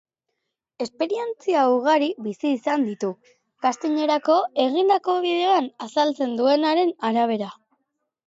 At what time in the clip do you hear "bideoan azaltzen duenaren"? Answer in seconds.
5.27-6.95